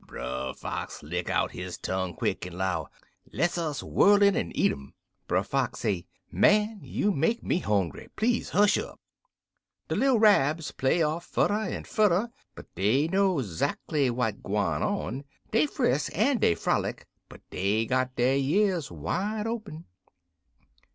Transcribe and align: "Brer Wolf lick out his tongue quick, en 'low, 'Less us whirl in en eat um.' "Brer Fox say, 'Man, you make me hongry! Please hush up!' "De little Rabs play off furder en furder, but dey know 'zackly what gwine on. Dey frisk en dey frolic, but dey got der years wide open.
"Brer 0.07 0.55
Wolf 0.63 1.03
lick 1.03 1.29
out 1.29 1.51
his 1.51 1.77
tongue 1.77 2.15
quick, 2.15 2.47
en 2.47 2.57
'low, 2.57 2.87
'Less 3.31 3.55
us 3.59 3.83
whirl 3.83 4.23
in 4.23 4.35
en 4.35 4.51
eat 4.55 4.73
um.' 4.73 4.95
"Brer 5.27 5.43
Fox 5.43 5.81
say, 5.81 6.07
'Man, 6.31 6.79
you 6.81 7.11
make 7.11 7.43
me 7.43 7.59
hongry! 7.61 8.07
Please 8.15 8.49
hush 8.49 8.79
up!' 8.79 8.99
"De 9.89 9.95
little 9.95 10.17
Rabs 10.17 10.71
play 10.71 11.03
off 11.03 11.25
furder 11.27 11.53
en 11.53 11.83
furder, 11.83 12.31
but 12.55 12.65
dey 12.73 13.09
know 13.09 13.41
'zackly 13.43 14.09
what 14.09 14.41
gwine 14.41 14.81
on. 14.81 15.23
Dey 15.51 15.67
frisk 15.67 16.11
en 16.17 16.39
dey 16.39 16.55
frolic, 16.55 17.05
but 17.29 17.47
dey 17.51 17.85
got 17.85 18.15
der 18.15 18.33
years 18.33 18.89
wide 18.89 19.45
open. 19.45 19.85